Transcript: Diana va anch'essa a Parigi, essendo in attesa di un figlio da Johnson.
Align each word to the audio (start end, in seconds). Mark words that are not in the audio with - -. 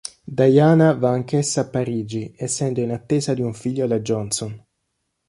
Diana 0.35 0.93
va 0.93 1.11
anch'essa 1.11 1.61
a 1.61 1.65
Parigi, 1.69 2.33
essendo 2.35 2.79
in 2.81 2.89
attesa 2.91 3.35
di 3.35 3.41
un 3.41 3.53
figlio 3.53 3.85
da 3.85 3.99
Johnson. 3.99 4.65